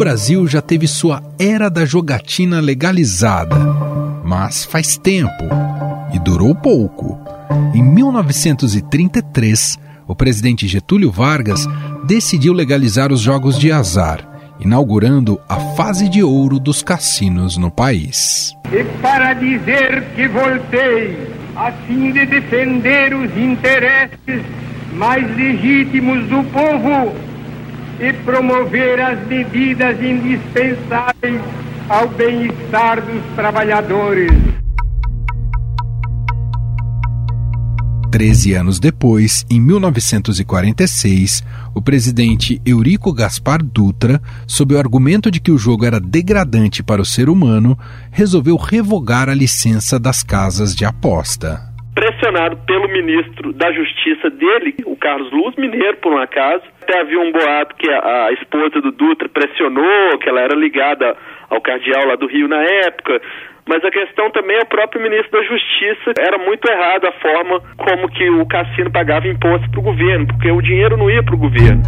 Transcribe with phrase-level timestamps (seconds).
[0.00, 3.54] Brasil já teve sua era da jogatina legalizada,
[4.24, 5.44] mas faz tempo
[6.14, 7.20] e durou pouco.
[7.74, 9.78] Em 1933,
[10.08, 11.68] o presidente Getúlio Vargas
[12.06, 14.26] decidiu legalizar os jogos de azar,
[14.58, 18.54] inaugurando a fase de ouro dos cassinos no país.
[18.72, 24.42] E para dizer que voltei a fim de defender os interesses
[24.94, 27.29] mais legítimos do povo
[28.00, 31.40] e promover as medidas indispensáveis
[31.88, 34.30] ao bem-estar dos trabalhadores.
[38.10, 45.52] Treze anos depois, em 1946, o presidente Eurico Gaspar Dutra, sob o argumento de que
[45.52, 47.78] o jogo era degradante para o ser humano,
[48.10, 51.69] resolveu revogar a licença das casas de aposta.
[51.94, 57.20] Pressionado pelo ministro da Justiça dele, o Carlos Luz, mineiro por um acaso, até havia
[57.20, 61.16] um boato que a, esposa do Dutra pressionou, que ela era ligada
[61.48, 63.20] ao cardeal lá do Rio na época,
[63.68, 66.12] mas a questão também é o próprio ministro da Justiça.
[66.18, 70.50] Era muito errada a forma como que o cassino pagava imposto para o governo, porque
[70.50, 71.82] o dinheiro não ia para o governo.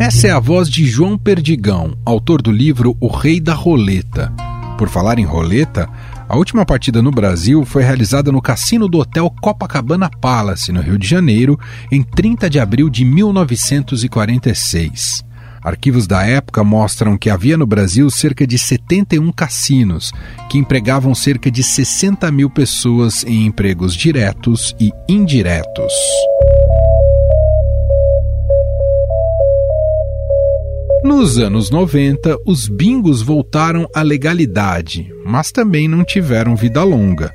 [0.00, 4.32] Essa é a voz de João Perdigão, autor do livro O Rei da Roleta.
[4.76, 5.86] Por falar em roleta,
[6.34, 10.98] a última partida no Brasil foi realizada no cassino do Hotel Copacabana Palace, no Rio
[10.98, 11.56] de Janeiro,
[11.92, 15.24] em 30 de abril de 1946.
[15.62, 20.12] Arquivos da época mostram que havia no Brasil cerca de 71 cassinos,
[20.50, 25.92] que empregavam cerca de 60 mil pessoas em empregos diretos e indiretos.
[31.04, 37.30] Nos anos 90, os bingos voltaram à legalidade, mas também não tiveram vida longa.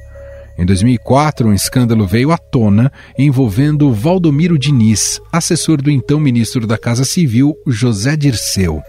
[0.58, 6.80] Em 2004, um escândalo veio à tona envolvendo Valdomiro Diniz, assessor do então ministro da
[6.80, 8.82] Casa Civil, José Dirceu.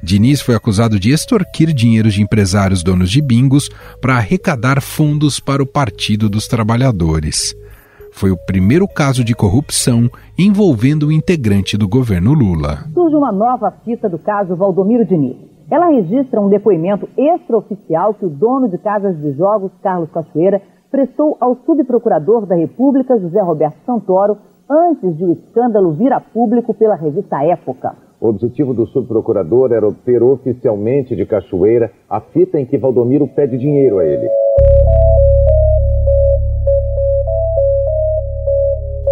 [0.00, 3.68] Diniz foi acusado de extorquir dinheiro de empresários donos de bingos
[4.00, 7.52] para arrecadar fundos para o Partido dos Trabalhadores.
[8.16, 10.08] Foi o primeiro caso de corrupção
[10.38, 12.86] envolvendo o integrante do governo Lula.
[12.94, 15.36] Surge uma nova fita do caso Valdomiro Diniz.
[15.68, 21.36] Ela registra um depoimento extraoficial que o dono de casas de jogos, Carlos Cachoeira, prestou
[21.40, 24.38] ao subprocurador da República, José Roberto Santoro,
[24.70, 27.96] antes de o escândalo vir a público pela revista Época.
[28.20, 33.58] O objetivo do subprocurador era obter oficialmente de Cachoeira a fita em que Valdomiro pede
[33.58, 34.43] dinheiro a ele.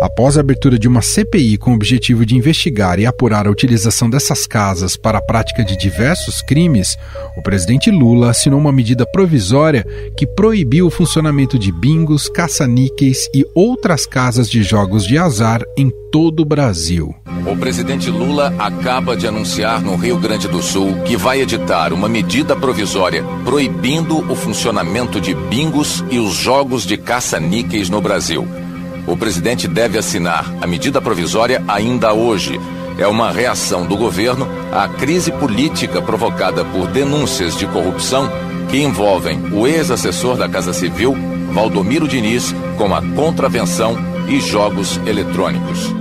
[0.03, 4.11] Após a abertura de uma CPI com o objetivo de investigar e apurar a utilização
[4.11, 6.99] dessas casas para a prática de diversos crimes,
[7.37, 9.87] o presidente Lula assinou uma medida provisória
[10.17, 15.89] que proibiu o funcionamento de bingos, caça-níqueis e outras casas de jogos de azar em
[16.11, 17.15] todo o Brasil.
[17.47, 22.09] O presidente Lula acaba de anunciar no Rio Grande do Sul que vai editar uma
[22.09, 28.49] medida provisória proibindo o funcionamento de bingos e os jogos de caça-níqueis no Brasil.
[29.07, 32.61] O presidente deve assinar a medida provisória ainda hoje.
[32.99, 38.31] É uma reação do governo à crise política provocada por denúncias de corrupção
[38.71, 41.17] que envolvem o ex-assessor da Casa Civil,
[41.53, 43.97] Valdomiro Diniz, com a contravenção
[44.29, 45.93] e jogos eletrônicos.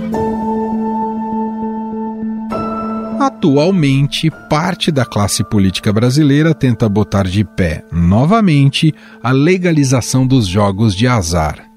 [3.20, 8.92] Atualmente, parte da classe política brasileira tenta botar de pé, novamente,
[9.22, 11.71] a legalização dos jogos de azar.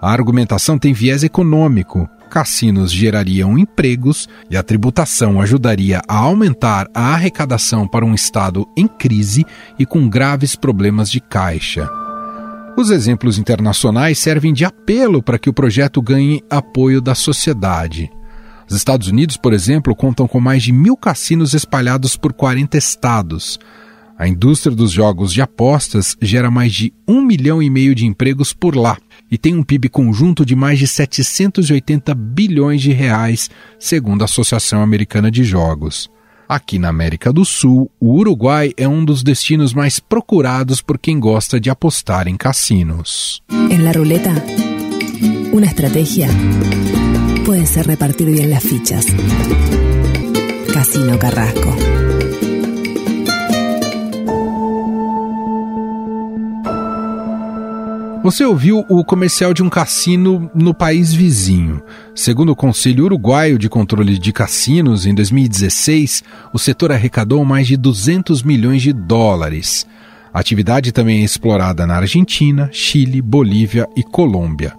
[0.00, 2.08] A argumentação tem viés econômico.
[2.30, 8.86] Cassinos gerariam empregos e a tributação ajudaria a aumentar a arrecadação para um Estado em
[8.86, 9.44] crise
[9.78, 11.88] e com graves problemas de caixa.
[12.76, 18.08] Os exemplos internacionais servem de apelo para que o projeto ganhe apoio da sociedade.
[18.70, 23.58] Os Estados Unidos, por exemplo, contam com mais de mil cassinos espalhados por 40 estados.
[24.16, 28.52] A indústria dos jogos de apostas gera mais de um milhão e meio de empregos
[28.52, 28.96] por lá
[29.30, 34.82] e tem um PIB conjunto de mais de 780 bilhões de reais, segundo a Associação
[34.82, 36.10] Americana de Jogos.
[36.48, 41.20] Aqui na América do Sul, o Uruguai é um dos destinos mais procurados por quem
[41.20, 43.42] gosta de apostar em cassinos.
[43.50, 44.32] En la ruleta,
[45.52, 46.28] una estrategia
[47.44, 49.06] puede ser repartir bien las fichas.
[50.72, 52.07] Casino Carrasco.
[58.22, 61.80] Você ouviu o comercial de um cassino no país vizinho.
[62.14, 67.76] Segundo o Conselho Uruguaio de Controle de Cassinos, em 2016, o setor arrecadou mais de
[67.76, 69.86] 200 milhões de dólares.
[70.34, 74.74] A atividade também é explorada na Argentina, Chile, Bolívia e Colômbia.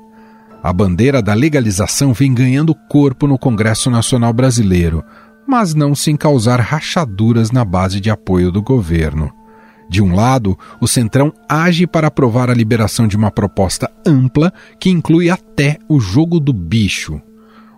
[0.62, 5.02] A bandeira da legalização vem ganhando corpo no Congresso Nacional Brasileiro,
[5.48, 9.39] mas não sem causar rachaduras na base de apoio do governo.
[9.90, 14.90] De um lado, o Centrão age para aprovar a liberação de uma proposta ampla que
[14.90, 17.20] inclui até o jogo do bicho.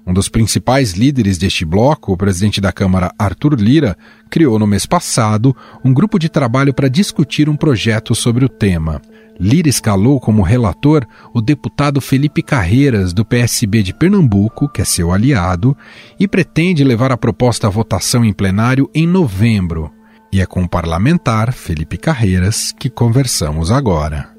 [0.05, 3.95] Um dos principais líderes deste bloco, o presidente da Câmara Arthur Lira,
[4.29, 5.55] criou no mês passado
[5.85, 9.01] um grupo de trabalho para discutir um projeto sobre o tema.
[9.39, 15.13] Lira escalou como relator o deputado Felipe Carreiras, do PSB de Pernambuco, que é seu
[15.13, 15.77] aliado,
[16.19, 19.91] e pretende levar a proposta à votação em plenário em novembro.
[20.33, 24.30] E é com o parlamentar Felipe Carreiras que conversamos agora.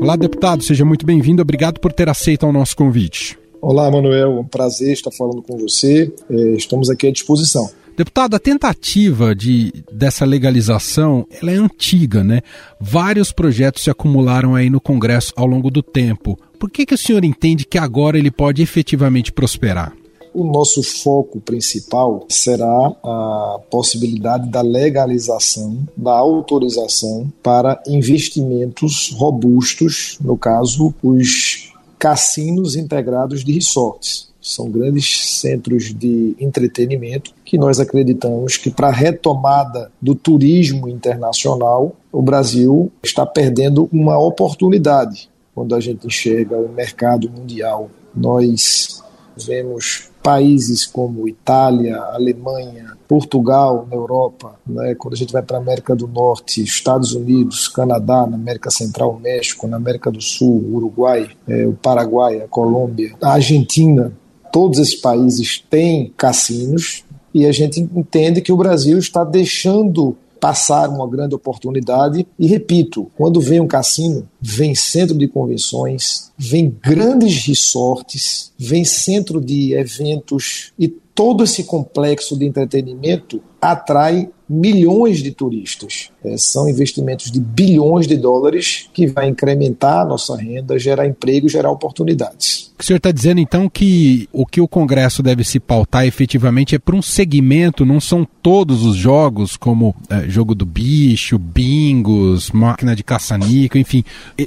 [0.00, 1.42] Olá, deputado, seja muito bem-vindo.
[1.42, 3.38] Obrigado por ter aceito o nosso convite.
[3.62, 4.32] Olá, Manuel.
[4.32, 6.12] É um prazer estar falando com você.
[6.28, 7.70] É, estamos aqui à disposição.
[7.96, 12.40] Deputado, a tentativa de, dessa legalização ela é antiga, né?
[12.80, 16.36] Vários projetos se acumularam aí no Congresso ao longo do tempo.
[16.58, 19.92] Por que, que o senhor entende que agora ele pode efetivamente prosperar?
[20.38, 30.38] O nosso foco principal será a possibilidade da legalização, da autorização para investimentos robustos, no
[30.38, 34.28] caso, os cassinos integrados de resorts.
[34.40, 41.96] São grandes centros de entretenimento que nós acreditamos que, para a retomada do turismo internacional,
[42.12, 45.28] o Brasil está perdendo uma oportunidade.
[45.52, 49.02] Quando a gente enxerga o mercado mundial, nós
[49.36, 54.94] vemos países como Itália, Alemanha, Portugal na Europa, né?
[54.94, 59.18] quando a gente vai para a América do Norte, Estados Unidos, Canadá, na América Central,
[59.18, 64.12] México, na América do Sul, Uruguai, é, o Paraguai, a Colômbia, a Argentina,
[64.52, 70.90] todos esses países têm cassinos e a gente entende que o Brasil está deixando passar
[70.90, 72.26] uma grande oportunidade.
[72.38, 79.40] E repito, quando vem um cassino, vem centro de convenções, vem grandes resorts, vem centro
[79.40, 86.10] de eventos e todo esse complexo de entretenimento atrai milhões de turistas.
[86.24, 91.48] É, são investimentos de bilhões de dólares que vai incrementar a nossa renda, gerar emprego,
[91.48, 92.72] gerar oportunidades.
[92.78, 96.78] O senhor está dizendo então que o que o Congresso deve se pautar efetivamente é
[96.78, 102.94] para um segmento, não são todos os jogos, como é, jogo do bicho, bingos, máquina
[102.94, 104.04] de caça-níquel, enfim.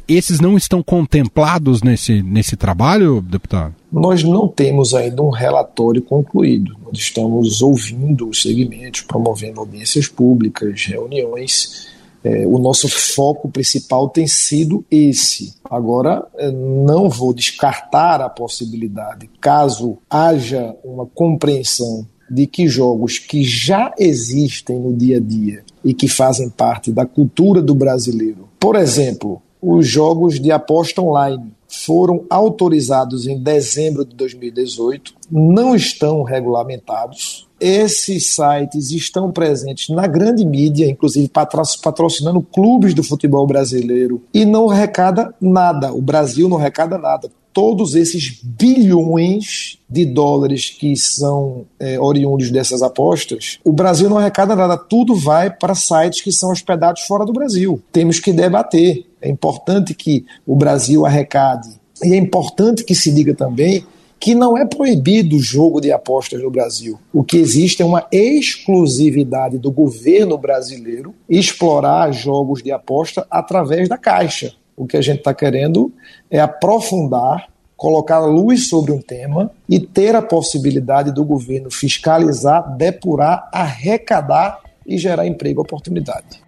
[0.08, 3.76] Esses não estão contemplados nesse, nesse trabalho, deputado?
[3.92, 6.78] Nós não temos ainda um relatório concluído.
[6.86, 11.90] Nós estamos ouvindo os segmentos, promovendo audiências públicas, reuniões.
[12.24, 15.56] É, o nosso foco principal tem sido esse.
[15.70, 23.44] Agora, é, não vou descartar a possibilidade, caso haja uma compreensão de que jogos que
[23.44, 28.78] já existem no dia a dia e que fazem parte da cultura do brasileiro, por
[28.78, 37.48] exemplo, os jogos de aposta online, foram autorizados em dezembro de 2018, não estão regulamentados.
[37.60, 44.70] Esses sites estão presentes na grande mídia, inclusive patrocinando clubes do futebol brasileiro, e não
[44.70, 45.94] arrecada nada.
[45.94, 52.82] O Brasil não arrecada nada todos esses bilhões de dólares que são é, oriundos dessas
[52.82, 57.34] apostas, o Brasil não arrecada nada, tudo vai para sites que são hospedados fora do
[57.34, 57.82] Brasil.
[57.92, 59.06] Temos que debater.
[59.22, 61.70] É importante que o Brasil arrecade.
[62.04, 63.86] E é importante que se diga também
[64.22, 67.00] que não é proibido o jogo de apostas no Brasil.
[67.12, 73.98] O que existe é uma exclusividade do governo brasileiro explorar jogos de aposta através da
[73.98, 74.54] Caixa.
[74.76, 75.92] O que a gente está querendo
[76.30, 83.50] é aprofundar, colocar luz sobre um tema e ter a possibilidade do governo fiscalizar, depurar,
[83.52, 86.42] arrecadar e gerar emprego e oportunidade.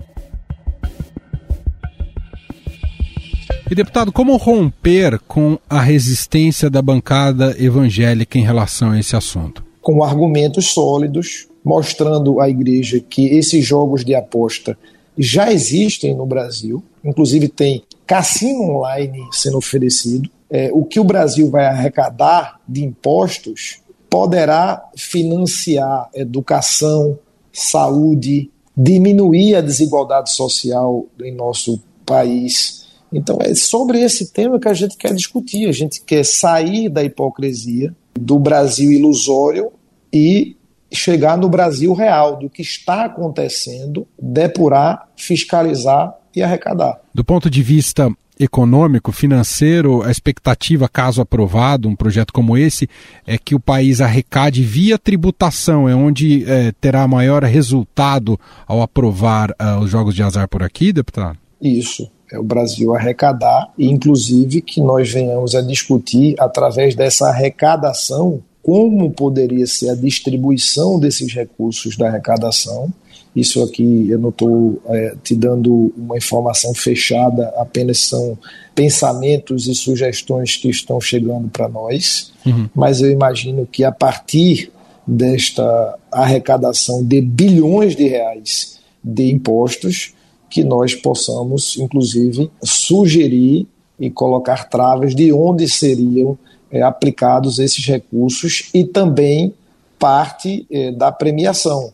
[3.70, 9.66] E deputado, como romper com a resistência da bancada evangélica em relação a esse assunto?
[9.82, 14.78] Com argumentos sólidos, mostrando à igreja que esses jogos de aposta
[15.18, 20.30] já existem no Brasil, inclusive tem cassino online sendo oferecido.
[20.50, 27.18] É, o que o Brasil vai arrecadar de impostos poderá financiar educação,
[27.52, 34.74] saúde, diminuir a desigualdade social em nosso país então é sobre esse tema que a
[34.74, 35.70] gente quer discutir.
[35.70, 39.72] A gente quer sair da hipocrisia, do Brasil ilusório
[40.12, 40.58] e
[40.94, 47.00] chegar no Brasil real, do que está acontecendo, depurar, fiscalizar e arrecadar.
[47.14, 48.10] Do ponto de vista
[48.40, 52.90] econômico, financeiro, a expectativa, caso aprovado, um projeto como esse,
[53.26, 59.52] é que o país arrecade via tributação, é onde é, terá maior resultado ao aprovar
[59.52, 61.38] uh, os jogos de azar por aqui, deputado?
[61.62, 68.42] Isso é o Brasil arrecadar, e inclusive que nós venhamos a discutir através dessa arrecadação
[68.64, 72.92] como poderia ser a distribuição desses recursos da arrecadação.
[73.36, 78.38] Isso aqui eu não estou é, te dando uma informação fechada, apenas são
[78.74, 82.70] pensamentos e sugestões que estão chegando para nós, uhum.
[82.74, 84.72] mas eu imagino que a partir
[85.06, 90.14] desta arrecadação de bilhões de reais de impostos,
[90.50, 93.68] que nós possamos, inclusive, sugerir
[94.00, 96.38] e colocar travas de onde seriam
[96.74, 99.54] é, aplicados esses recursos e também
[100.00, 101.94] parte é, da premiação.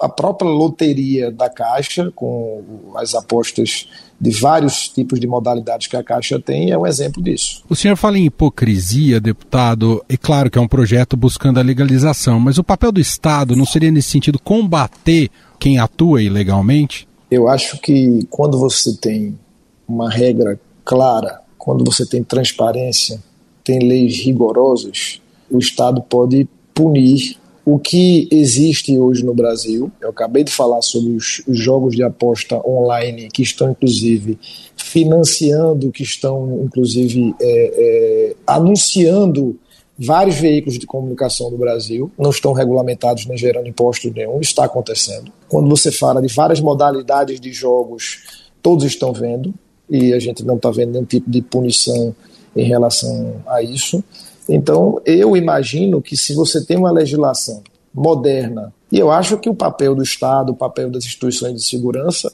[0.00, 2.62] A própria loteria da Caixa, com
[2.96, 3.88] as apostas
[4.20, 7.62] de vários tipos de modalidades que a Caixa tem, é um exemplo disso.
[7.68, 12.40] O senhor fala em hipocrisia, deputado, e claro que é um projeto buscando a legalização,
[12.40, 17.06] mas o papel do Estado não seria nesse sentido combater quem atua ilegalmente?
[17.30, 19.38] Eu acho que quando você tem
[19.86, 23.22] uma regra clara, quando você tem transparência,
[23.64, 29.90] tem leis rigorosas, o Estado pode punir o que existe hoje no Brasil.
[30.00, 34.38] Eu acabei de falar sobre os, os, jogos de aposta online que estão, inclusive,
[34.76, 39.56] financiando, que estão, inclusive, é, é, anunciando
[39.96, 45.30] vários veículos de comunicação do Brasil, não estão regulamentados nem gerando imposto nenhum, está acontecendo.
[45.48, 49.54] Quando você fala de várias modalidades de jogos, todos estão vendo,
[49.88, 52.14] e a gente não está vendo nenhum tipo de punição
[52.54, 54.02] em relação a isso.
[54.48, 57.62] Então, eu imagino que se você tem uma legislação
[57.94, 62.32] moderna, e eu acho que o papel do Estado, o papel das instituições de segurança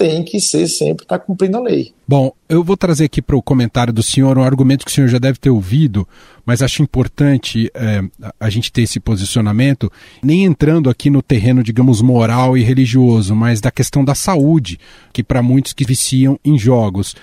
[0.00, 1.92] tem que ser sempre estar tá cumprindo a lei.
[2.08, 5.08] Bom, eu vou trazer aqui para o comentário do senhor um argumento que o senhor
[5.08, 6.08] já deve ter ouvido,
[6.46, 8.00] mas acho importante é,
[8.40, 13.60] a gente ter esse posicionamento, nem entrando aqui no terreno, digamos, moral e religioso, mas
[13.60, 14.80] da questão da saúde,
[15.12, 17.14] que para muitos que viciam em jogos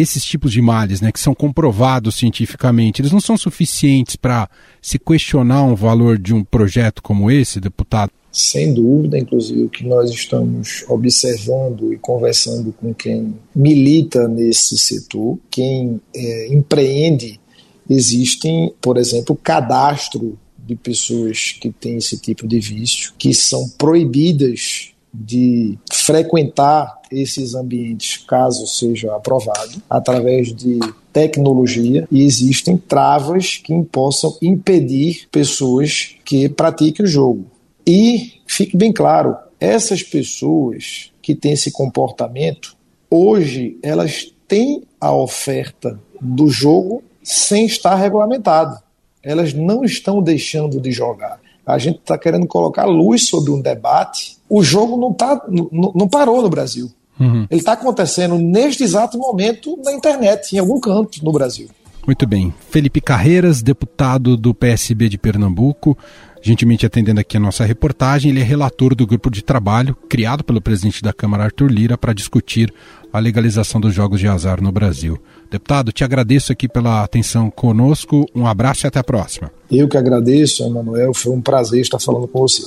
[0.00, 4.48] esses tipos de males, né, que são comprovados cientificamente, eles não são suficientes para
[4.80, 8.12] se questionar um valor de um projeto como esse, deputado?
[8.30, 15.38] Sem dúvida, inclusive, o que nós estamos observando e conversando com quem milita nesse setor,
[15.50, 17.40] quem é, empreende,
[17.88, 24.92] existem, por exemplo, cadastro de pessoas que têm esse tipo de vício, que são proibidas
[25.18, 30.78] de frequentar esses ambientes, caso seja aprovado, através de
[31.12, 37.46] tecnologia e existem travas que possam impedir pessoas que pratiquem o jogo.
[37.86, 42.76] E fique bem claro, essas pessoas que têm esse comportamento,
[43.10, 48.78] hoje elas têm a oferta do jogo sem estar regulamentado.
[49.22, 51.40] Elas não estão deixando de jogar.
[51.66, 54.38] A gente está querendo colocar luz sobre um debate.
[54.48, 56.90] O jogo não, tá, não, não parou no Brasil.
[57.18, 57.46] Uhum.
[57.50, 61.68] Ele está acontecendo neste exato momento na internet, em algum canto no Brasil.
[62.06, 62.54] Muito bem.
[62.70, 65.98] Felipe Carreiras, deputado do PSB de Pernambuco,
[66.40, 68.30] gentilmente atendendo aqui a nossa reportagem.
[68.30, 72.12] Ele é relator do grupo de trabalho criado pelo presidente da Câmara, Arthur Lira, para
[72.12, 72.72] discutir
[73.12, 75.20] a legalização dos jogos de azar no Brasil.
[75.50, 78.24] Deputado, te agradeço aqui pela atenção conosco.
[78.32, 79.50] Um abraço e até a próxima.
[79.70, 81.12] Eu que agradeço, Emanuel.
[81.12, 82.62] Foi um prazer estar falando com você.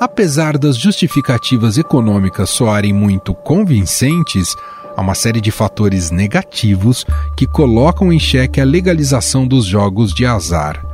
[0.00, 4.54] Apesar das justificativas econômicas soarem muito convincentes,
[4.96, 10.26] há uma série de fatores negativos que colocam em xeque a legalização dos jogos de
[10.26, 10.93] azar.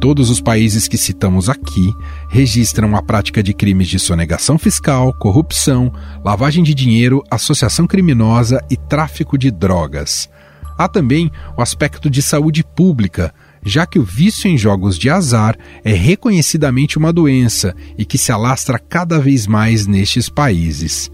[0.00, 1.92] Todos os países que citamos aqui
[2.30, 5.92] registram a prática de crimes de sonegação fiscal, corrupção,
[6.24, 10.30] lavagem de dinheiro, associação criminosa e tráfico de drogas.
[10.78, 15.58] Há também o aspecto de saúde pública, já que o vício em jogos de azar
[15.82, 21.10] é reconhecidamente uma doença e que se alastra cada vez mais nestes países.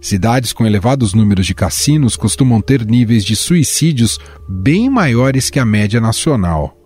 [0.00, 5.64] Cidades com elevados números de cassinos costumam ter níveis de suicídios bem maiores que a
[5.64, 6.77] média nacional.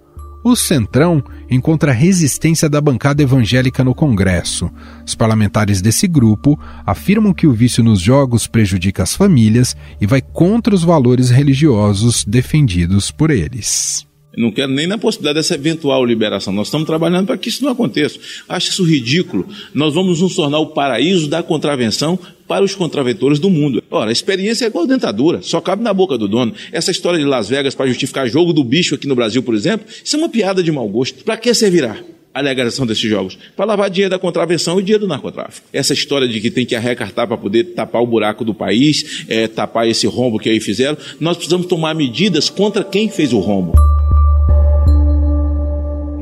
[0.44, 4.70] O Centrão encontra resistência da bancada evangélica no Congresso.
[5.06, 10.20] Os parlamentares desse grupo afirmam que o vício nos jogos prejudica as famílias e vai
[10.20, 14.11] contra os valores religiosos defendidos por eles.
[14.34, 16.52] Eu não quero nem na possibilidade dessa eventual liberação.
[16.52, 18.18] Nós estamos trabalhando para que isso não aconteça.
[18.48, 19.46] Acho isso ridículo.
[19.74, 23.82] Nós vamos nos tornar o paraíso da contravenção para os contraventores do mundo.
[23.90, 26.54] Ora, a experiência é igual dentadura, só cabe na boca do dono.
[26.70, 29.86] Essa história de Las Vegas para justificar jogo do bicho aqui no Brasil, por exemplo,
[30.02, 31.24] isso é uma piada de mau gosto.
[31.24, 31.98] Para que servirá?
[32.34, 33.36] a legalização desses jogos?
[33.54, 35.66] Para lavar dinheiro da contravenção e dinheiro do narcotráfico.
[35.70, 39.46] Essa história de que tem que arrecartar para poder tapar o buraco do país, é,
[39.46, 43.74] tapar esse rombo que aí fizeram, nós precisamos tomar medidas contra quem fez o rombo.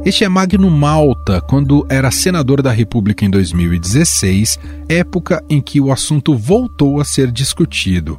[0.02, 5.92] Este é Magno Malta, quando era senador da República em 2016, época em que o
[5.92, 8.18] assunto voltou a ser discutido.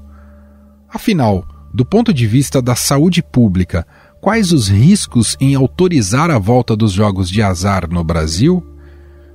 [0.87, 3.87] Afinal, Do ponto de vista da saúde pública,
[4.19, 8.61] quais os riscos em autorizar a volta dos jogos de azar no Brasil?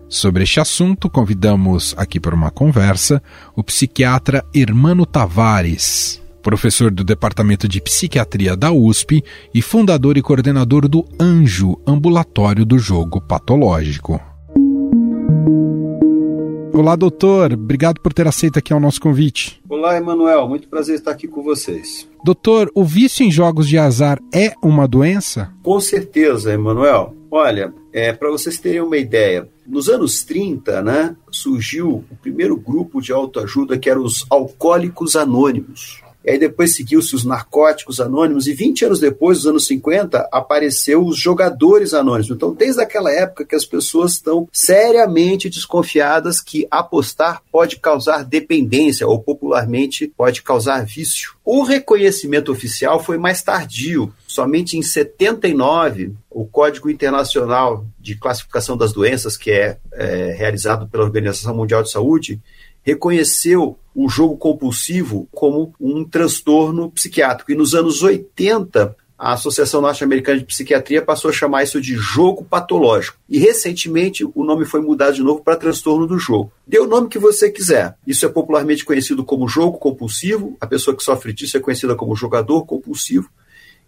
[0.07, 3.23] Sobre este assunto, convidamos aqui para uma conversa
[3.57, 9.21] o psiquiatra Hermano Tavares, professor do Departamento de Psiquiatria da USP
[9.53, 14.21] e fundador e coordenador do Anjo Ambulatório do Jogo Patológico.
[16.73, 17.53] Olá, doutor.
[17.53, 19.61] Obrigado por ter aceito aqui o nosso convite.
[19.69, 20.49] Olá, Emanuel.
[20.49, 22.09] Muito prazer estar aqui com vocês.
[22.25, 25.53] Doutor, o vício em jogos de azar é uma doença?
[25.65, 27.13] Com certeza, Emanuel.
[27.29, 33.03] Olha, é, para vocês terem uma ideia, nos anos 30, né, surgiu o primeiro grupo
[33.03, 36.06] de autoajuda que eram os alcoólicos anônimos.
[36.27, 41.07] E aí depois seguiu-se os narcóticos anônimos, e 20 anos depois, nos anos 50, apareceu
[41.07, 42.31] os jogadores anônimos.
[42.31, 49.07] Então, desde aquela época que as pessoas estão seriamente desconfiadas que apostar pode causar dependência,
[49.07, 51.37] ou popularmente pode causar vício.
[51.45, 54.13] O reconhecimento oficial foi mais tardio.
[54.27, 61.05] Somente em 79, o Código Internacional de Classificação das Doenças, que é, é realizado pela
[61.05, 62.43] Organização Mundial de Saúde,
[62.87, 67.51] reconheceu o jogo compulsivo como um transtorno psiquiátrico.
[67.51, 72.45] E nos anos 80, a Associação Norte-Americana de Psiquiatria passou a chamar isso de jogo
[72.45, 73.19] patológico.
[73.29, 76.53] E recentemente o nome foi mudado de novo para transtorno do jogo.
[76.65, 77.97] Dê o nome que você quiser.
[78.07, 82.15] Isso é popularmente conhecido como jogo compulsivo, a pessoa que sofre disso é conhecida como
[82.15, 83.29] jogador compulsivo.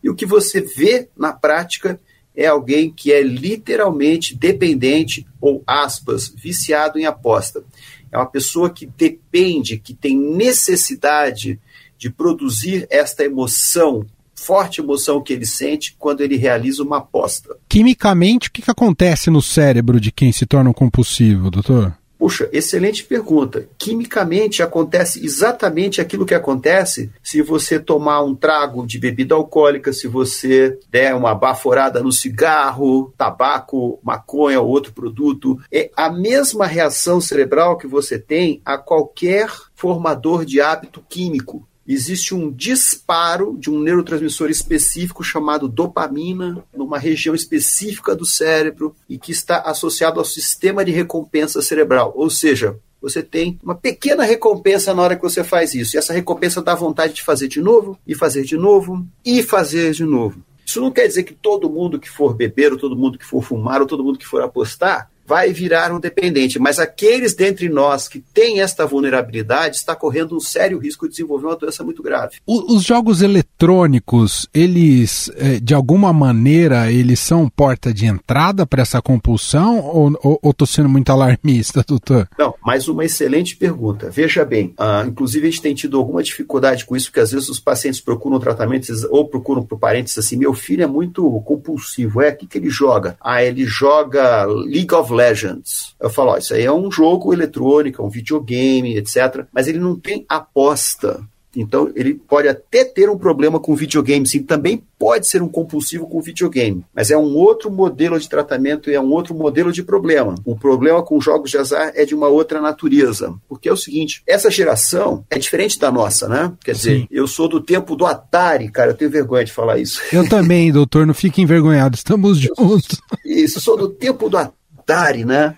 [0.03, 2.01] E o que você vê na prática
[2.35, 7.63] é alguém que é literalmente dependente ou aspas, viciado em aposta
[8.11, 11.61] é uma pessoa que depende, que tem necessidade
[11.97, 17.57] de produzir esta emoção, forte emoção que ele sente quando ele realiza uma aposta.
[17.69, 21.97] Quimicamente, o que, que acontece no cérebro de quem se torna um compulsivo, doutor?
[22.19, 23.69] Puxa, excelente pergunta.
[23.79, 30.09] Quimicamente acontece exatamente aquilo que acontece se você tomar um trago de bebida alcoólica, se
[30.09, 35.61] você der uma baforada no cigarro, tabaco, maconha ou outro produto.
[35.73, 42.35] É a mesma reação cerebral que você tem a qualquer formador de hábito químico existe
[42.35, 49.33] um disparo de um neurotransmissor específico chamado dopamina, numa região específica do cérebro e que
[49.33, 52.13] está associado ao sistema de recompensa cerebral.
[52.15, 55.97] Ou seja, você tem uma pequena recompensa na hora que você faz isso.
[55.97, 59.93] E essa recompensa dá vontade de fazer de novo, e fazer de novo, e fazer
[59.93, 60.43] de novo.
[60.67, 63.43] Isso não quer dizer que todo mundo que for beber, ou todo mundo que for
[63.43, 66.59] fumar, ou todo mundo que for apostar, vai virar um dependente.
[66.59, 71.47] Mas aqueles dentre nós que têm esta vulnerabilidade está correndo um sério risco de desenvolver
[71.47, 72.37] uma doença muito grave.
[72.47, 79.03] os jogos eletrônicos, eles, eh, de alguma maneira, eles são porta de entrada para essa
[79.03, 79.85] compulsão
[80.23, 82.27] ou estou sendo muito alarmista, doutor?
[82.39, 84.09] Não, mais uma excelente pergunta.
[84.11, 87.51] Veja bem, uh, inclusive a gente tem tido alguma dificuldade com isso, porque às vezes
[87.51, 92.31] os pacientes procuram tratamento ou procuram para parentes assim, meu filho é muito compulsivo, é,
[92.31, 93.17] o que, que ele joga?
[93.21, 95.97] Ah, ele joga League of Legends.
[96.01, 99.47] Eu falo, ó, isso aí é um jogo eletrônico, é um videogame, etc.
[99.53, 101.21] Mas ele não tem aposta.
[101.57, 106.07] Então, ele pode até ter um problema com videogame, sim, também pode ser um compulsivo
[106.07, 109.83] com videogame, mas é um outro modelo de tratamento e é um outro modelo de
[109.83, 110.35] problema.
[110.45, 114.23] O problema com jogos de azar é de uma outra natureza, porque é o seguinte,
[114.27, 116.53] essa geração é diferente da nossa, né?
[116.63, 117.09] Quer dizer, sim.
[117.11, 120.01] eu sou do tempo do Atari, cara, eu tenho vergonha de falar isso.
[120.13, 123.01] Eu também, doutor, não fique envergonhado, estamos juntos.
[123.25, 124.58] Isso, sou do tempo do Atari
[124.89, 125.55] Atari, né?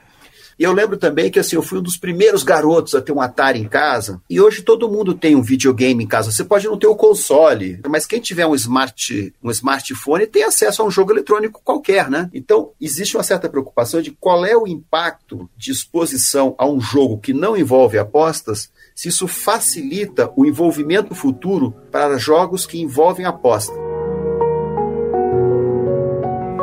[0.59, 3.21] E eu lembro também que assim, eu fui um dos primeiros garotos a ter um
[3.21, 4.21] Atari em casa.
[4.29, 6.31] E hoje todo mundo tem um videogame em casa.
[6.31, 10.83] Você pode não ter o console, mas quem tiver um, smart, um smartphone tem acesso
[10.83, 12.29] a um jogo eletrônico qualquer, né?
[12.35, 17.17] Então, existe uma certa preocupação de qual é o impacto de exposição a um jogo
[17.17, 23.90] que não envolve apostas, se isso facilita o envolvimento futuro para jogos que envolvem aposta.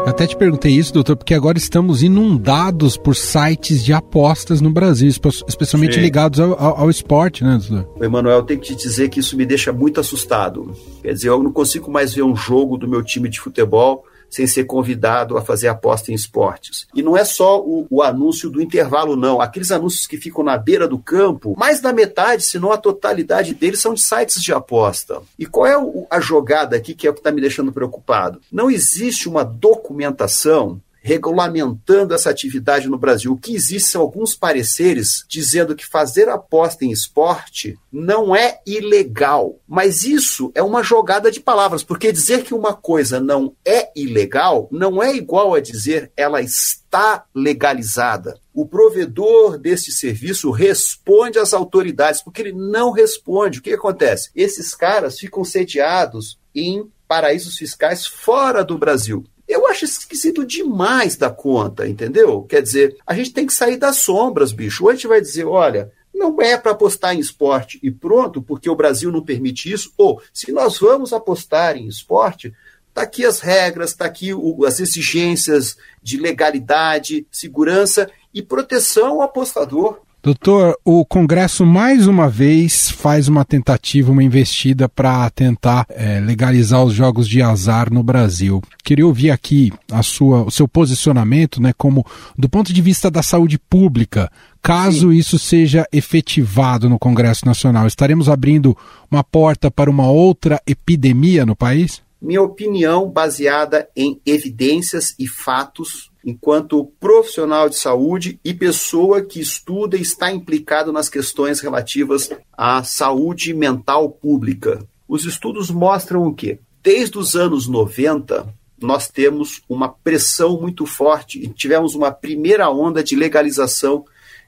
[0.07, 5.09] Até te perguntei isso, doutor, porque agora estamos inundados por sites de apostas no Brasil,
[5.09, 5.99] especialmente Sim.
[5.99, 8.01] ligados ao, ao, ao, esporte, né, doutor?
[8.01, 10.73] Emanuel, tenho que te dizer que isso me deixa muito assustado.
[11.01, 14.45] Quer dizer, eu não consigo mais ver um jogo do meu time de futebol sem
[14.45, 16.87] ser convidado a fazer aposta em esportes.
[16.93, 19.41] E não é só o, o, anúncio do intervalo, não.
[19.41, 23.53] Aqueles anúncios que ficam na beira do campo, mais da metade, se não a totalidade
[23.53, 25.21] deles, são de sites de aposta.
[25.37, 28.41] E qual é o, a jogada aqui que é o que está me deixando preocupado?
[28.51, 33.39] Não existe uma documentação regulamentando essa atividade no Brasil.
[33.41, 39.57] Que existe são alguns pareceres dizendo que fazer aposta em esporte não é ilegal.
[39.65, 44.67] Mas isso é uma jogada de palavras, porque dizer que uma coisa não é ilegal
[44.69, 48.37] não é igual a dizer ela está legalizada.
[48.53, 53.59] O provedor deste serviço responde às autoridades, porque ele não responde.
[53.59, 54.29] O que acontece?
[54.35, 59.23] Esses caras ficam sediados em paraísos fiscais fora do Brasil.
[59.47, 62.43] Eu acho esquisito demais da conta, entendeu?
[62.43, 64.83] Quer dizer, a gente tem que sair das sombras, bicho.
[64.83, 68.69] Ou a gente vai dizer, olha, não é para apostar em esporte e pronto, porque
[68.69, 69.93] o Brasil não permite isso.
[69.97, 72.53] Ou, se nós vamos apostar em esporte,
[72.89, 79.21] está aqui as regras, está aqui o, as exigências de legalidade, segurança e proteção ao
[79.21, 80.01] apostador.
[80.27, 86.83] Doutor, o Congresso mais uma vez faz uma tentativa, uma investida para tentar é, legalizar
[86.83, 88.61] os jogos de azar no Brasil.
[88.83, 92.05] Queria ouvir aqui a sua, o seu posicionamento, né, como
[92.37, 94.29] do ponto de vista da saúde pública,
[94.61, 95.17] caso Sim.
[95.17, 98.75] isso seja efetivado no Congresso Nacional, estaremos abrindo
[99.09, 102.03] uma porta para uma outra epidemia no país?
[102.21, 109.95] Minha opinião baseada em evidências e fatos enquanto profissional de saúde e pessoa que estuda
[109.95, 114.85] e está implicado nas questões relativas à saúde mental pública.
[115.07, 116.59] Os estudos mostram o quê?
[116.83, 123.01] Desde os anos 90, nós temos uma pressão muito forte e tivemos uma primeira onda
[123.01, 124.03] de legalização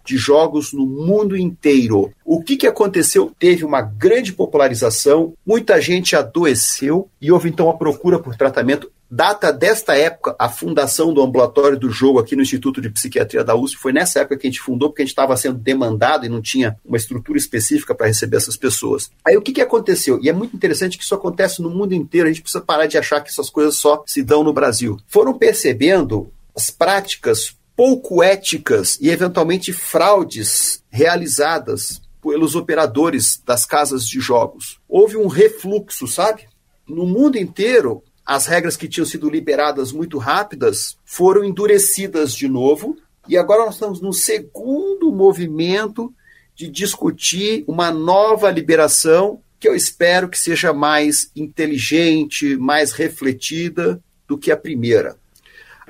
[0.06, 2.12] de jogos no mundo inteiro.
[2.26, 3.32] O que, que aconteceu?
[3.40, 9.52] Teve uma grande popularização, muita gente adoeceu e houve então a procura por tratamento Data
[9.52, 13.78] desta época a fundação do ambulatório do jogo aqui no Instituto de Psiquiatria da USP.
[13.78, 16.42] Foi nessa época que a gente fundou, porque a gente estava sendo demandado e não
[16.42, 19.10] tinha uma estrutura específica para receber essas pessoas.
[19.26, 20.20] Aí o que, que aconteceu?
[20.22, 22.28] E é muito interessante que isso acontece no mundo inteiro.
[22.28, 24.98] A gente precisa parar de achar que essas coisas só se dão no Brasil.
[25.08, 34.20] Foram percebendo as práticas pouco éticas e eventualmente fraudes realizadas pelos operadores das casas de
[34.20, 34.80] jogos.
[34.88, 36.48] Houve um refluxo, sabe?
[36.86, 42.96] No mundo inteiro, as regras que tinham sido liberadas muito rápidas foram endurecidas de novo,
[43.28, 46.14] e agora nós estamos no segundo movimento
[46.54, 54.38] de discutir uma nova liberação que eu espero que seja mais inteligente, mais refletida do
[54.38, 55.18] que a primeira.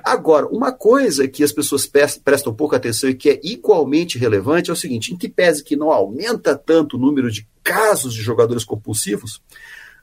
[0.02, 1.86] Agora, uma coisa que as pessoas
[2.24, 5.76] prestam pouca atenção e que é igualmente relevante é o seguinte: em que pese que
[5.76, 9.42] não aumenta tanto o número de casos de jogadores compulsivos,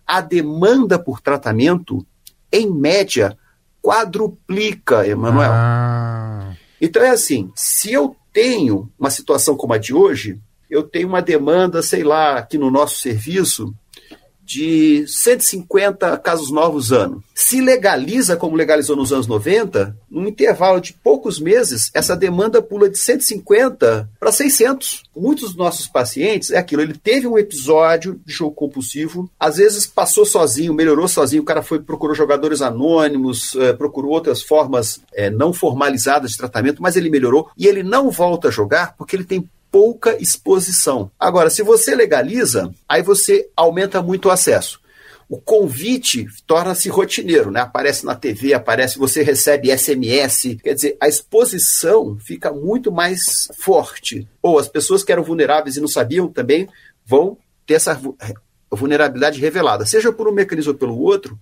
[0.07, 2.07] a demanda por tratamento
[2.57, 3.37] em média,
[3.83, 5.51] quadruplica, Emanuel.
[5.53, 6.55] Ah.
[6.81, 10.39] Então é assim: se eu tenho uma situação como a de hoje,
[10.69, 13.75] eu tenho uma demanda, sei lá, aqui no nosso serviço,
[14.47, 17.23] de 150 casos novos ano.
[17.35, 22.89] Se legaliza como legalizou nos anos 90, num intervalo de poucos meses, essa demanda pula
[22.89, 25.03] de 150 para 600.
[25.15, 29.87] Muitos dos nossos pacientes é aquilo, ele teve um episódio de jogo compulsivo, às vezes
[29.87, 35.31] passou sozinho, melhorou sozinho, o cara foi procurou jogadores anônimos, eh, procurou outras formas eh,
[35.31, 39.25] não formalizadas de tratamento, mas ele melhorou e ele não volta a jogar porque ele
[39.25, 41.11] tem pouca exposição.
[41.19, 44.81] Agora, se você legaliza, aí você aumenta muito o acesso.
[45.29, 47.61] O convite torna-se rotineiro, né?
[47.61, 54.29] Aparece na TV, aparece, você recebe SMS, quer dizer, a exposição fica muito mais forte.
[54.41, 56.69] Ou as pessoas que eram vulneráveis e não sabiam também
[57.05, 58.01] vão ter essa
[58.71, 61.37] vulnerabilidade revelada, seja por um mecanismo ou pelo outro.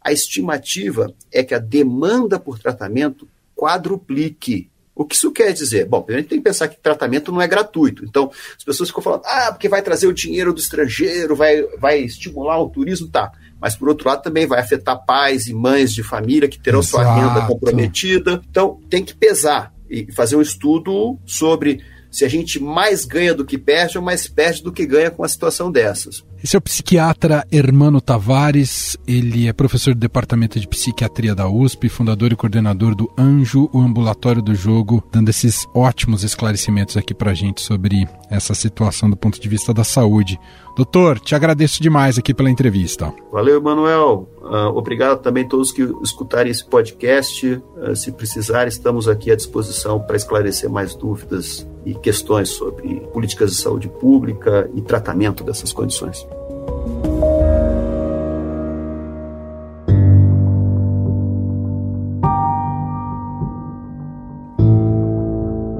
[0.00, 5.84] A estimativa é que a demanda por tratamento quadruplique o que isso quer dizer?
[5.84, 8.02] Bom, a gente tem que pensar que tratamento não é gratuito.
[8.02, 11.98] Então, as pessoas ficam falando, ah, porque vai trazer o dinheiro do estrangeiro, vai, vai
[11.98, 13.30] estimular o turismo, tá.
[13.60, 17.04] Mas, por outro lado, também vai afetar pais e mães de família que terão Exato.
[17.04, 18.40] sua renda comprometida.
[18.50, 21.84] Então, tem que pesar e fazer um estudo sobre
[22.16, 25.20] se a gente mais ganha do que perde ou mais perde do que ganha com
[25.20, 26.24] uma situação dessas.
[26.42, 31.90] Esse é o psiquiatra Hermano Tavares, ele é professor do Departamento de Psiquiatria da USP,
[31.90, 37.34] fundador e coordenador do Anjo, o ambulatório do jogo, dando esses ótimos esclarecimentos aqui pra
[37.34, 40.40] gente sobre essa situação do ponto de vista da saúde.
[40.74, 43.12] Doutor, te agradeço demais aqui pela entrevista.
[43.30, 44.26] Valeu, Manuel.
[44.40, 47.46] Uh, obrigado também a todos que escutarem esse podcast.
[47.46, 53.52] Uh, se precisar, estamos aqui à disposição para esclarecer mais dúvidas e questões sobre políticas
[53.52, 56.26] de saúde pública e tratamento dessas condições.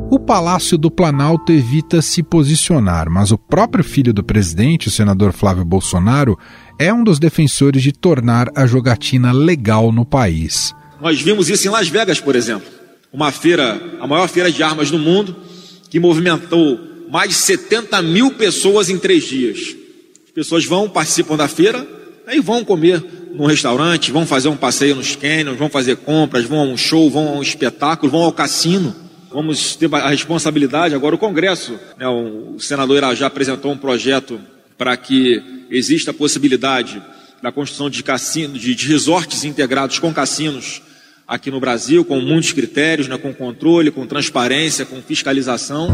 [0.08, 5.32] O Palácio do Planalto evita se posicionar, mas o próprio filho do presidente, o senador
[5.32, 6.38] Flávio Bolsonaro,
[6.78, 10.72] é um dos defensores de tornar a jogatina legal no país.
[11.00, 12.66] Nós vimos isso em Las Vegas, por exemplo,
[13.12, 15.36] uma feira, a maior feira de armas do mundo,
[15.88, 19.76] que movimentou mais de 70 mil pessoas em três dias.
[20.24, 21.86] As pessoas vão, participam da feira,
[22.26, 26.60] aí vão comer num restaurante, vão fazer um passeio nos canyons, vão fazer compras, vão
[26.60, 28.94] a um show, vão a um espetáculo, vão ao cassino.
[29.30, 34.40] Vamos ter a responsabilidade, agora o Congresso, né, o senador Irajá apresentou um projeto
[34.78, 37.02] para que exista a possibilidade
[37.42, 40.80] da construção de, cassino, de, de resorts integrados com cassinos
[41.26, 45.88] aqui no Brasil, com muitos critérios, né, com controle, com transparência, com fiscalização.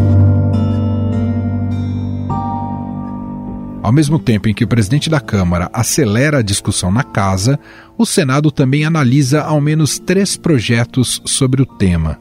[3.82, 7.58] Ao mesmo tempo em que o presidente da Câmara acelera a discussão na casa,
[7.98, 12.20] o Senado também analisa ao menos três projetos sobre o tema.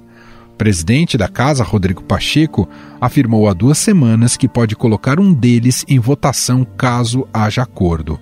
[0.54, 2.68] O presidente da casa, Rodrigo Pacheco,
[3.00, 8.20] afirmou há duas semanas que pode colocar um deles em votação caso haja acordo.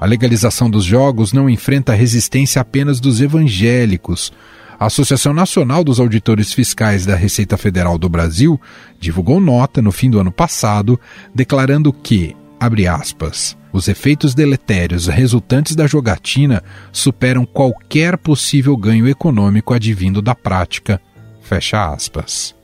[0.00, 4.32] A legalização dos jogos não enfrenta resistência apenas dos evangélicos.
[4.78, 8.60] A Associação Nacional dos Auditores Fiscais da Receita Federal do Brasil
[9.00, 10.98] divulgou nota no fim do ano passado
[11.34, 13.56] declarando que Abre aspas.
[13.72, 21.00] Os efeitos deletérios resultantes da jogatina superam qualquer possível ganho econômico advindo da prática.
[21.42, 22.54] Fecha aspas.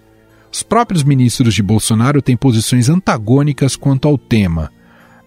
[0.53, 4.73] Os próprios ministros de Bolsonaro têm posições antagônicas quanto ao tema.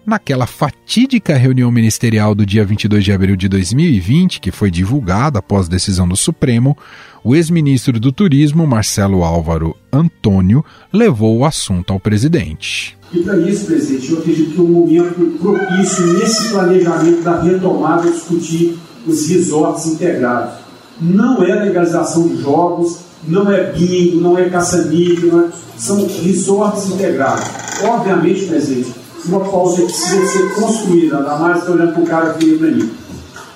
[0.08, 5.68] Naquela fatídica reunião ministerial do dia 22 de abril de 2020, que foi divulgada após
[5.68, 6.74] decisão do Supremo,
[7.22, 12.96] o ex-ministro do Turismo, Marcelo Álvaro Antônio, levou o assunto ao presidente.
[13.12, 18.10] E para isso, presidente, eu acredito que é um momento propício nesse planejamento da retomada
[18.10, 20.54] discutir os resorts integrados.
[20.98, 25.50] Não é legalização de jogos, não é bingo, não é caça-níquel, é...
[25.76, 27.44] são resorts integrados.
[27.84, 28.94] Obviamente, presidente,
[29.26, 32.70] uma pauta precisa ser construída, ainda mais estou olhando para o cara que veio para
[32.70, 32.90] mim.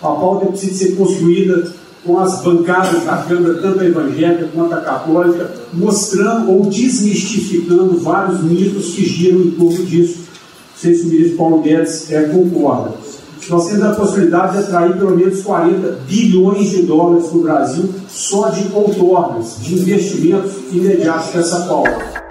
[0.03, 1.73] A pauta precisa ser construída
[2.05, 8.95] com as bancadas da Câmara, tanto evangélica quanto a católica, mostrando ou desmistificando vários mitos
[8.95, 10.19] que giram em torno disso.
[10.19, 12.93] Não sei se o ministro Paulo Guedes é, concorda.
[13.49, 18.49] Nós temos a possibilidade de atrair pelo menos 40 bilhões de dólares no Brasil só
[18.49, 22.22] de contornos, de investimentos imediatos para essa pauta.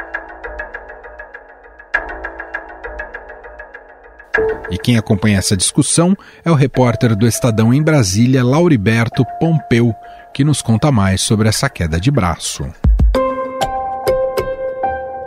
[4.82, 9.94] Quem acompanha essa discussão é o repórter do Estadão em Brasília, Lauriberto Pompeu,
[10.34, 12.66] que nos conta mais sobre essa queda de braço.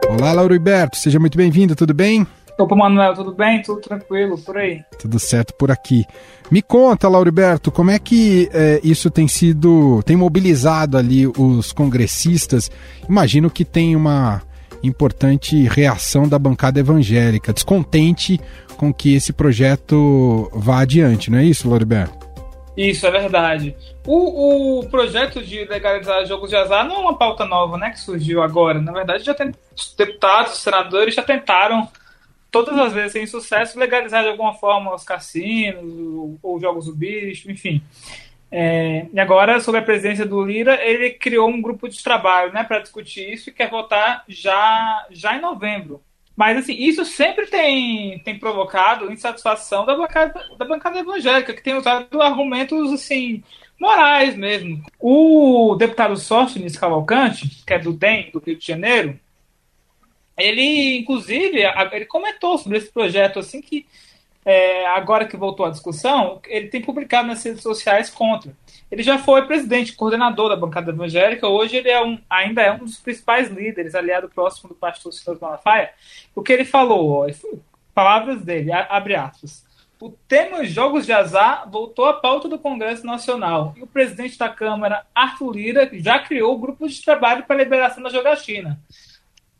[0.08, 2.26] Olá, Lauriberto, seja muito bem-vindo, tudo bem?
[2.58, 3.62] Opa, Manuel, tudo bem?
[3.62, 4.84] Tudo tranquilo por aí?
[4.98, 6.04] Tudo certo por aqui.
[6.50, 12.70] Me conta, Lauriberto, como é que é, isso tem sido, tem mobilizado ali os congressistas?
[13.08, 14.40] Imagino que tem uma
[14.86, 18.40] importante reação da bancada evangélica, descontente
[18.76, 22.24] com que esse projeto vá adiante, não é isso, Loriberto?
[22.76, 23.76] Isso, é verdade.
[24.04, 28.00] O, o projeto de legalizar jogos de azar não é uma pauta nova, né, que
[28.00, 28.80] surgiu agora.
[28.80, 29.52] Na verdade, já tem
[29.96, 31.88] deputados, senadores já tentaram
[32.50, 37.50] todas as vezes sem sucesso legalizar de alguma forma os cassinos ou, jogos do bicho,
[37.50, 37.82] enfim.
[38.56, 42.62] É, e agora, sob a presidência do Lira, ele criou um grupo de trabalho né,
[42.62, 46.00] para discutir isso e quer votar já, já em novembro.
[46.36, 51.74] Mas assim, isso sempre tem, tem provocado insatisfação da bancada, da bancada evangélica, que tem
[51.74, 53.42] usado argumentos assim,
[53.76, 54.84] morais mesmo.
[55.00, 59.18] O deputado Sóstenes Cavalcante, que é do DEM, do Rio de Janeiro,
[60.38, 63.84] ele, inclusive, ele comentou sobre esse projeto assim que
[64.44, 68.52] é, agora que voltou à discussão, ele tem publicado nas redes sociais contra.
[68.90, 72.78] Ele já foi presidente, coordenador da bancada evangélica, hoje ele é um, ainda é um
[72.78, 75.90] dos principais líderes, aliado próximo do pastor Silas Malafaia.
[76.34, 77.26] O que ele falou, ó,
[77.94, 79.64] palavras dele, abre aspas.
[79.98, 84.50] O tema Jogos de Azar voltou à pauta do Congresso Nacional e o presidente da
[84.50, 88.78] Câmara, Arthur Lira, já criou o grupo de trabalho para a liberação da jogatina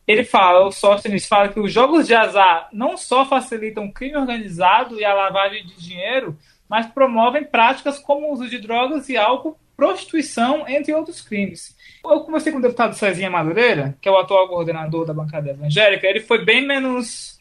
[0.07, 4.17] ele fala, o Sóstenes fala que os jogos de azar não só facilitam o crime
[4.17, 6.37] organizado e a lavagem de dinheiro,
[6.69, 11.77] mas promovem práticas como o uso de drogas e álcool, prostituição, entre outros crimes.
[12.05, 16.07] Eu conversei com o deputado Cezinha Madureira, que é o atual coordenador da bancada evangélica,
[16.07, 17.39] ele foi bem menos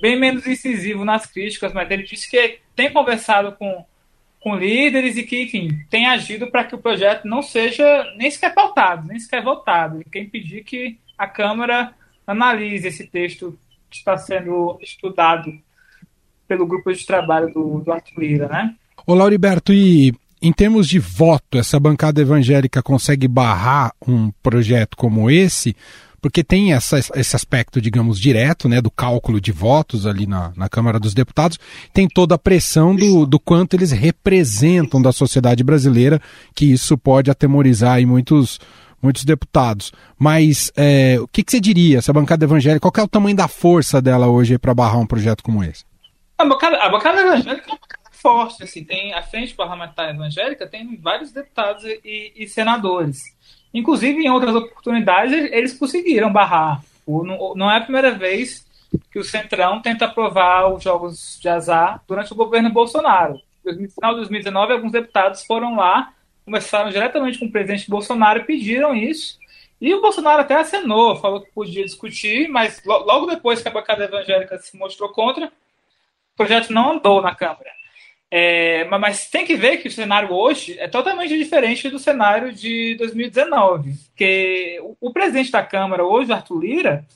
[0.00, 3.86] bem menos incisivo nas críticas, mas ele disse que tem conversado com,
[4.38, 8.52] com líderes e que, enfim, tem agido para que o projeto não seja nem sequer
[8.52, 9.96] pautado, nem sequer votado.
[9.96, 11.92] Ele quer impedir que a Câmara
[12.26, 13.58] analise esse texto
[13.90, 15.52] que está sendo estudado
[16.48, 18.74] pelo grupo de trabalho do, do Arthur Lira, né?
[19.06, 25.30] Ô Lauriberto, e em termos de voto, essa bancada evangélica consegue barrar um projeto como
[25.30, 25.74] esse?
[26.24, 30.70] porque tem essa, esse aspecto, digamos, direto, né, do cálculo de votos ali na, na
[30.70, 31.58] Câmara dos Deputados,
[31.92, 36.18] tem toda a pressão do, do quanto eles representam da sociedade brasileira,
[36.54, 38.58] que isso pode atemorizar aí muitos,
[39.04, 39.92] muitos deputados.
[40.18, 43.46] Mas é, o que, que, você diria, essa bancada evangélica, qual é o tamanho da
[43.46, 45.84] força dela hoje para barrar um projeto como esse?
[46.38, 50.66] A bancada, a bancada evangélica é uma bancada forte, assim, tem a frente parlamentar evangélica
[50.66, 53.20] tem vários deputados e, e senadores.
[53.72, 56.82] Inclusive, em outras oportunidades, eles conseguiram barrar.
[57.06, 58.64] Não é a primeira vez
[59.10, 63.38] que o Centrão tenta aprovar os jogos de azar durante o governo Bolsonaro.
[63.64, 66.13] No final de 2019, alguns deputados foram lá,
[66.44, 69.38] conversaram diretamente com o presidente Bolsonaro e pediram isso.
[69.80, 74.04] E o Bolsonaro até acenou, falou que podia discutir, mas logo depois que a bancada
[74.04, 77.70] evangélica se mostrou contra, o projeto não andou na Câmara.
[78.30, 82.96] É, mas tem que ver que o cenário hoje é totalmente diferente do cenário de
[82.96, 83.94] 2019.
[84.08, 87.06] Porque o, o presidente da Câmara hoje, Arthur Lira,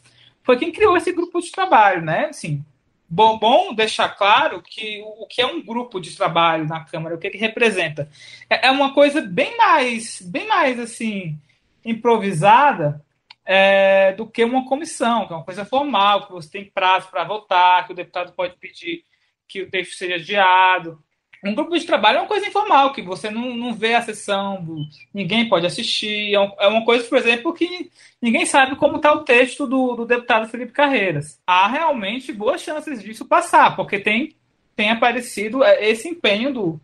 [0.44, 2.26] foi quem criou esse grupo de trabalho, né?
[2.26, 2.64] Assim,
[3.08, 7.18] bom, bom deixar claro que o, que é um grupo de trabalho na Câmara, o
[7.18, 8.08] que ele representa.
[8.48, 11.38] É, é uma coisa bem mais, bem mais assim,
[11.84, 13.04] improvisada
[13.44, 17.24] é, do que uma comissão, que é uma coisa formal, que você tem prazo para
[17.24, 19.04] votar, que o deputado pode pedir
[19.48, 21.02] que o texto seja adiado.
[21.44, 24.86] Um grupo de trabalho é uma coisa informal, que você não, não vê a sessão,
[25.14, 26.34] ninguém pode assistir.
[26.34, 30.04] É, é uma coisa, por exemplo, que ninguém sabe como está o texto do, do
[30.04, 31.38] deputado Felipe Carreiras.
[31.46, 34.34] Há realmente boas chances disso passar, porque tem,
[34.74, 36.80] tem aparecido é, esse empenho do,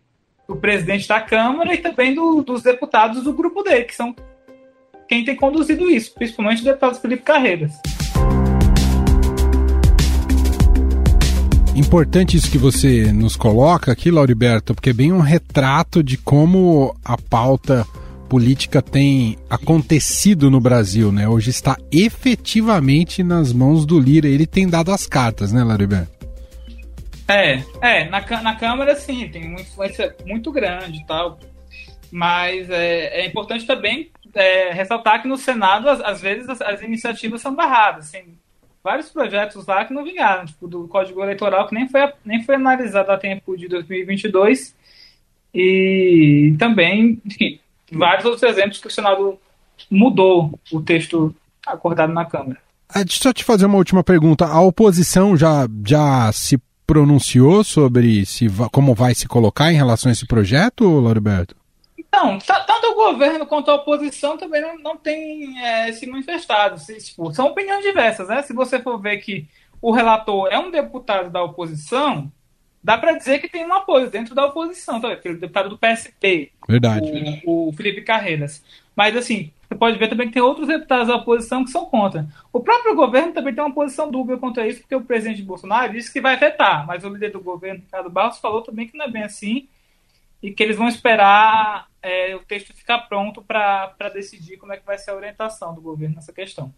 [0.47, 4.15] do presidente da Câmara e também do, dos deputados do grupo dele, que são
[5.07, 7.73] quem tem conduzido isso, principalmente o deputado Felipe Carreiras.
[11.75, 16.95] Importante isso que você nos coloca aqui, Lauriberto, porque é bem um retrato de como
[17.03, 17.85] a pauta
[18.29, 21.27] política tem acontecido no Brasil, né?
[21.27, 24.27] Hoje está efetivamente nas mãos do Lira.
[24.27, 26.15] Ele tem dado as cartas, né, Lauriberto?
[27.27, 31.39] É, é, na, na Câmara sim, tem uma influência muito grande e tal.
[32.09, 36.81] Mas é, é importante também é, ressaltar que no Senado, às, às vezes, as, as,
[36.81, 38.05] iniciativas são barradas.
[38.07, 38.37] Assim,
[38.85, 42.53] vários projetos lá que não vingaram, tipo do Código Eleitoral, que nem foi, nem foi
[42.53, 44.75] analisado a tempo de 2022,
[45.51, 47.59] e também, enfim,
[47.91, 49.39] vários outros exemplos que o Senado
[49.89, 51.33] mudou o texto
[51.65, 52.59] acordado na Câmara.
[52.87, 54.45] Ah, deixa eu te fazer uma última pergunta.
[54.45, 60.13] A oposição já, já se pronunciou sobre se, como vai se colocar em relação a
[60.13, 61.55] esse projeto, Lauriberto?
[62.15, 66.79] Não, tanto o governo quanto a oposição também não, não tem é, se manifestado.
[66.79, 68.41] Se, tipo, são opiniões diversas, né?
[68.41, 69.47] Se você for ver que
[69.81, 72.31] o relator é um deputado da oposição,
[72.81, 75.11] dá para dizer que tem um apoio dentro da oposição, tá?
[75.11, 76.51] aquele deputado do PSP.
[76.67, 77.41] Verdade.
[77.45, 78.63] O, o, Felipe Carreiras.
[78.95, 82.25] Mas, assim, você pode ver também que tem outros deputados da oposição que são contra.
[82.53, 86.13] O próprio governo também tem uma posição dúbia contra isso, porque o presidente Bolsonaro disse
[86.13, 89.11] que vai vetar, mas o líder do governo, Ricardo Barros, falou também que não é
[89.11, 89.67] bem assim
[90.41, 94.85] e que eles vão esperar é, o texto ficar pronto para decidir como é que
[94.85, 96.71] vai ser a orientação do governo nessa questão.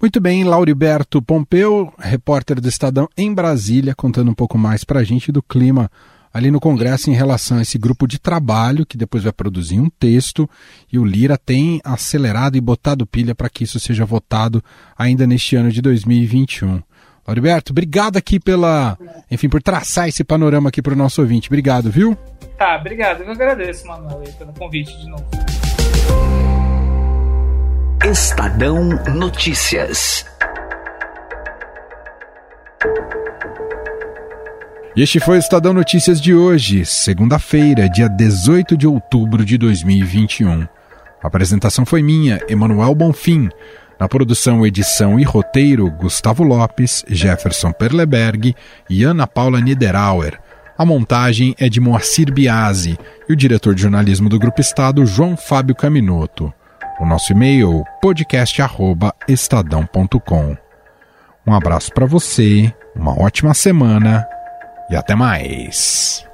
[0.00, 5.04] Muito bem, Lauriberto Pompeu, repórter do Estadão em Brasília, contando um pouco mais para a
[5.04, 5.90] gente do clima
[6.32, 9.90] ali no Congresso em relação a esse grupo de trabalho que depois vai produzir um
[9.90, 10.48] texto
[10.90, 14.64] e o Lira tem acelerado e botado pilha para que isso seja votado
[14.96, 16.82] ainda neste ano de 2021.
[17.26, 18.98] Lauriberto, obrigado aqui pela,
[19.30, 21.48] enfim, por traçar esse panorama aqui para o nosso ouvinte.
[21.48, 22.16] Obrigado, viu?
[22.58, 23.22] Tá, obrigado.
[23.22, 25.24] Eu agradeço, Manuel, pelo convite de novo.
[28.04, 30.26] Estadão Notícias.
[34.94, 40.62] E este foi o Estadão Notícias de hoje, segunda-feira, dia 18 de outubro de 2021.
[41.22, 43.48] A apresentação foi minha, Emanuel Bonfim.
[44.02, 48.52] Na produção, edição e roteiro, Gustavo Lopes, Jefferson Perleberg
[48.90, 50.40] e Ana Paula Niederauer.
[50.76, 55.36] A montagem é de Moacir Biasi e o diretor de jornalismo do Grupo Estado, João
[55.36, 56.52] Fábio Caminoto.
[56.98, 60.56] O nosso e-mail, podcast.estadão.com.
[61.46, 64.26] Um abraço para você, uma ótima semana
[64.90, 66.26] e até mais.